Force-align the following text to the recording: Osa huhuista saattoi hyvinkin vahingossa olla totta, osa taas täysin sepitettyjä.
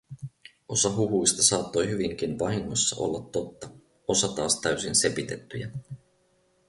Osa 0.69 0.89
huhuista 0.95 1.43
saattoi 1.43 1.89
hyvinkin 1.89 2.39
vahingossa 2.39 2.95
olla 2.99 3.29
totta, 3.31 3.69
osa 4.07 4.27
taas 4.27 4.59
täysin 4.61 4.95
sepitettyjä. 4.95 5.71